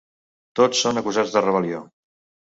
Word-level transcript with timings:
Tots 0.59 0.79
són 0.85 0.99
acusats 1.01 1.35
de 1.35 1.43
rebel·lió. 1.47 1.83